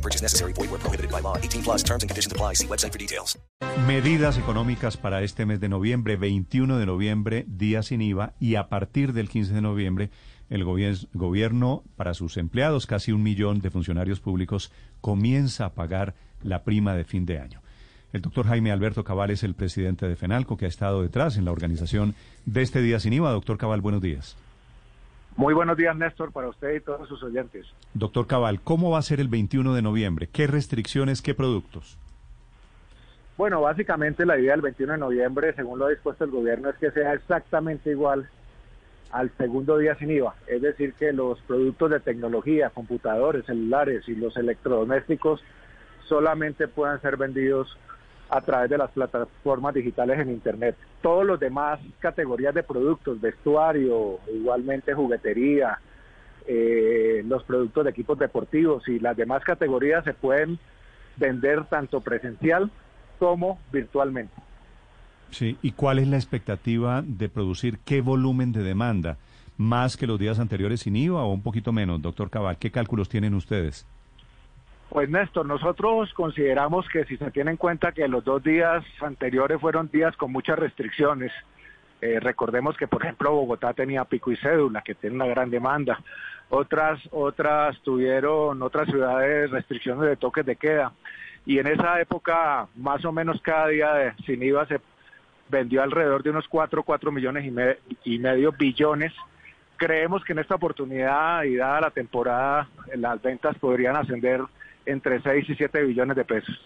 [0.00, 0.54] No purchase necessary.
[0.54, 1.36] Void where prohibited by law.
[1.36, 2.54] 18 plus terms and conditions apply.
[2.54, 3.38] See website for details.
[3.86, 8.68] Medidas económicas para este mes de noviembre, 21 de noviembre, día sin IVA, y a
[8.70, 10.10] partir del 15 de noviembre,
[10.48, 16.14] el gobier- gobierno, para sus empleados, casi un millón de funcionarios públicos, comienza a pagar
[16.42, 17.60] la prima de fin de año.
[18.14, 21.44] El doctor Jaime Alberto Cabal es el presidente de FENALCO, que ha estado detrás en
[21.44, 22.14] la organización
[22.46, 23.30] de este día sin IVA.
[23.32, 24.36] Doctor Cabal, buenos días.
[25.36, 27.66] Muy buenos días, Néstor, para usted y todos sus oyentes.
[27.94, 30.28] Doctor Cabal, ¿cómo va a ser el 21 de noviembre?
[30.30, 31.98] ¿Qué restricciones, qué productos?
[33.36, 36.76] Bueno, básicamente la idea del 21 de noviembre, según lo ha dispuesto el gobierno, es
[36.76, 38.28] que sea exactamente igual
[39.12, 40.34] al segundo día sin IVA.
[40.46, 45.42] Es decir, que los productos de tecnología, computadores, celulares y los electrodomésticos
[46.06, 47.78] solamente puedan ser vendidos
[48.30, 50.76] a través de las plataformas digitales en Internet.
[51.02, 55.78] Todos los demás categorías de productos, vestuario, igualmente juguetería,
[56.46, 60.58] eh, los productos de equipos deportivos y las demás categorías se pueden
[61.16, 62.70] vender tanto presencial
[63.18, 64.34] como virtualmente.
[65.30, 69.18] Sí, ¿y cuál es la expectativa de producir qué volumen de demanda?
[69.56, 72.58] ¿Más que los días anteriores sin IVA o un poquito menos, doctor Cabal?
[72.58, 73.86] ¿Qué cálculos tienen ustedes?
[74.90, 79.60] Pues Néstor, nosotros consideramos que si se tiene en cuenta que los dos días anteriores
[79.60, 81.32] fueron días con muchas restricciones,
[82.00, 86.00] eh, recordemos que por ejemplo Bogotá tenía pico y cédula, que tiene una gran demanda,
[86.48, 90.92] otras, otras tuvieron, otras ciudades restricciones de toques de queda,
[91.46, 94.80] y en esa época más o menos cada día de, sin IVA se
[95.48, 99.12] vendió alrededor de unos 4, 4 millones y, me- y medio billones.
[99.76, 104.42] Creemos que en esta oportunidad y dada la temporada, las ventas podrían ascender
[104.90, 106.58] entre 6 y 7 billones de pesos.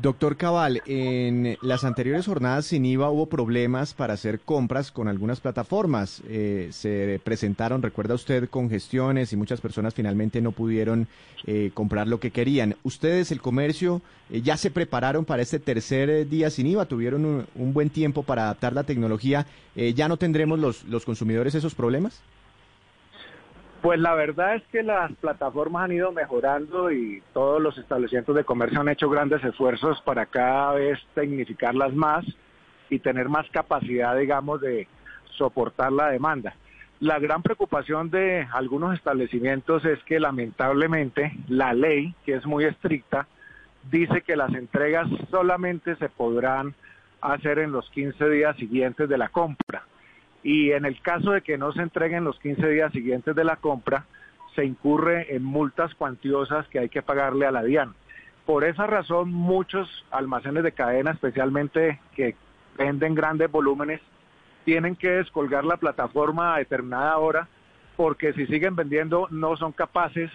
[0.00, 5.40] Doctor Cabal, en las anteriores jornadas sin IVA hubo problemas para hacer compras con algunas
[5.40, 6.22] plataformas.
[6.28, 11.08] Eh, se presentaron, recuerda usted, congestiones y muchas personas finalmente no pudieron
[11.44, 12.76] eh, comprar lo que querían.
[12.84, 14.00] ¿Ustedes, el comercio,
[14.30, 16.86] eh, ya se prepararon para este tercer eh, día sin IVA?
[16.86, 19.46] ¿Tuvieron un, un buen tiempo para adaptar la tecnología?
[19.74, 22.22] ¿Ya no tendremos los, los consumidores esos problemas?
[23.82, 28.44] Pues la verdad es que las plataformas han ido mejorando y todos los establecimientos de
[28.44, 32.26] comercio han hecho grandes esfuerzos para cada vez tecnificarlas más
[32.90, 34.86] y tener más capacidad, digamos, de
[35.38, 36.54] soportar la demanda.
[36.98, 43.28] La gran preocupación de algunos establecimientos es que lamentablemente la ley, que es muy estricta,
[43.90, 46.74] dice que las entregas solamente se podrán
[47.22, 49.84] hacer en los 15 días siguientes de la compra
[50.42, 53.56] y en el caso de que no se entreguen los 15 días siguientes de la
[53.56, 54.06] compra,
[54.54, 57.94] se incurre en multas cuantiosas que hay que pagarle a la DIAN.
[58.46, 62.34] Por esa razón, muchos almacenes de cadena, especialmente que
[62.76, 64.00] venden grandes volúmenes,
[64.64, 67.48] tienen que descolgar la plataforma a determinada hora,
[67.96, 70.30] porque si siguen vendiendo no son capaces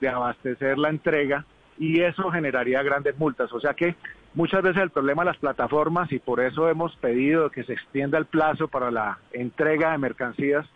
[0.00, 1.44] de abastecer la entrega
[1.78, 3.52] y eso generaría grandes multas.
[3.52, 3.96] O sea que
[4.34, 8.18] muchas veces el problema de las plataformas y por eso hemos pedido que se extienda
[8.18, 10.66] el plazo para la entrega de mercancías.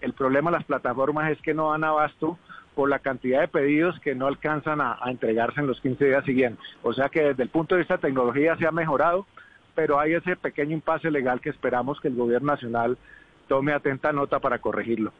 [0.00, 2.38] El problema de las plataformas es que no dan abasto
[2.74, 6.64] por la cantidad de pedidos que no alcanzan a, entregarse en los 15 días siguientes.
[6.82, 9.26] O sea que desde el punto de vista de tecnología se ha mejorado,
[9.74, 12.98] pero hay ese pequeño impasse legal que esperamos que el gobierno nacional
[13.48, 15.12] tome atenta nota para corregirlo.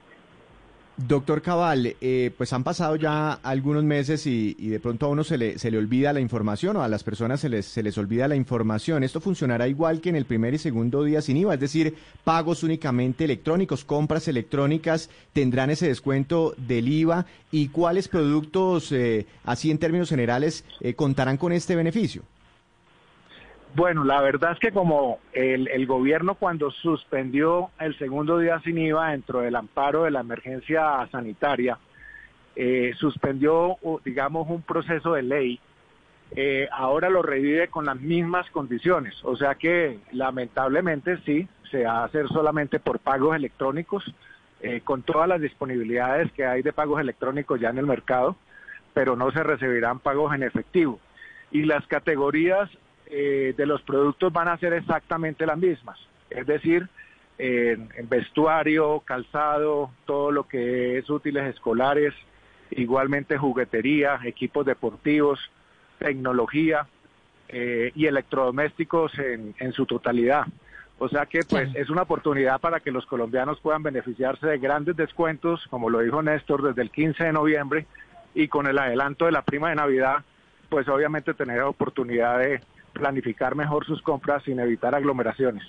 [0.97, 5.37] Doctor Cabal, eh, pues han pasado ya algunos meses y, de pronto a uno se
[5.37, 8.29] le, se le olvida la información o a las personas se les, se les olvida
[8.29, 9.03] la información.
[9.03, 11.55] ¿Esto funcionará igual que en el primer y segundo día sin IVA?
[11.55, 18.93] Es decir, pagos únicamente electrónicos, compras electrónicas tendrán ese descuento del IVA y cuáles productos,
[18.93, 22.23] eh, así en términos generales, eh, contarán con este beneficio.
[23.75, 29.11] Bueno, la verdad es que como el, gobierno cuando suspendió el segundo día sin IVA
[29.11, 31.77] dentro del amparo de la emergencia sanitaria,
[32.55, 35.61] eh, suspendió, digamos, un proceso de ley,
[36.37, 39.17] eh, ahora lo revive con las mismas condiciones.
[39.25, 44.05] O sea que lamentablemente sí, se va a hacer solamente por pagos electrónicos,
[44.61, 48.37] eh, con todas las disponibilidades que hay de pagos electrónicos ya en el mercado,
[48.93, 51.01] pero no se recibirán pagos en efectivo.
[51.51, 52.71] Y las categorías
[53.07, 55.99] eh, de los productos van a ser exactamente las mismas.
[56.31, 56.89] Es decir,
[57.39, 62.15] en, en, vestuario, calzado, todo lo que es útiles escolares,
[62.71, 65.39] igualmente juguetería, equipos deportivos,
[65.99, 66.87] tecnología,
[67.49, 70.47] eh, y electrodomésticos en, en su totalidad.
[70.99, 74.97] O sea que pues es una oportunidad para que los colombianos puedan beneficiarse de grandes
[74.97, 77.87] descuentos, como lo dijo Néstor, desde el 15 de noviembre
[78.35, 80.25] y con el adelanto de la prima de Navidad,
[80.69, 82.61] pues obviamente tener oportunidad de
[82.95, 85.63] planificar mejor sus compras sin evitar aglomeraciones.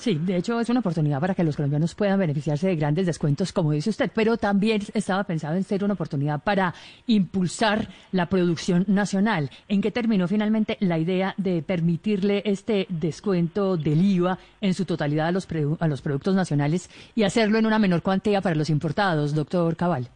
[0.00, 3.52] Sí, de hecho es una oportunidad para que los colombianos puedan beneficiarse de grandes descuentos,
[3.52, 6.72] como dice usted, pero también estaba pensado en ser una oportunidad para
[7.06, 9.50] impulsar la producción nacional.
[9.68, 15.26] ¿En qué terminó finalmente la idea de permitirle este descuento del IVA en su totalidad
[15.26, 15.46] a los,
[15.80, 20.08] a los productos nacionales y hacerlo en una menor cuantía para los importados, doctor Cabal?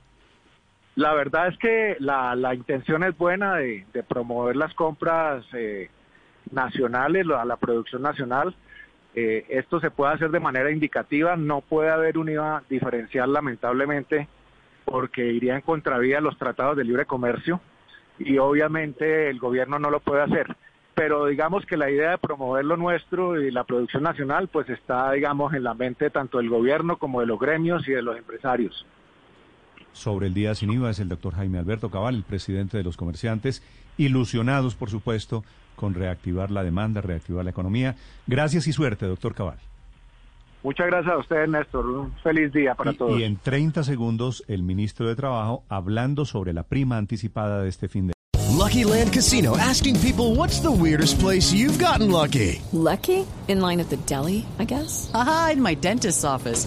[0.96, 5.90] La verdad es que la, la intención es buena de, promover las compras eh,
[6.54, 8.54] nacionales, a la producción nacional
[9.14, 14.28] eh, esto se puede hacer de manera indicativa, no puede haber un IVA diferencial lamentablemente
[14.84, 17.60] porque iría en contravía de los tratados de libre comercio
[18.18, 20.56] y obviamente el gobierno no lo puede hacer.
[20.94, 25.12] Pero digamos que la idea de promover lo nuestro y la producción nacional pues está
[25.12, 28.84] digamos en la mente tanto del gobierno como de los gremios y de los empresarios.
[29.92, 32.96] Sobre el día sin IVA es el doctor Jaime Alberto Cabal, el presidente de los
[32.96, 33.62] comerciantes,
[33.96, 35.44] ilusionados por supuesto
[35.76, 37.96] con reactivar la demanda, reactivar la economía.
[38.26, 39.58] Gracias y suerte, doctor Cabal.
[40.62, 41.86] Muchas gracias a usted, Néstor.
[41.86, 43.20] Un feliz día para todos.
[43.20, 47.88] Y en 30 segundos, el ministro de Trabajo hablando sobre la prima anticipada de este
[47.88, 48.14] fin de
[48.64, 52.62] Lucky Land Casino asking people what's the weirdest place you've gotten lucky.
[52.72, 53.26] Lucky?
[53.46, 55.10] In line at the deli, I guess.
[55.12, 56.66] Aha, in my dentist's office.